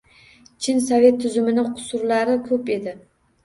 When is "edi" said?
2.81-2.99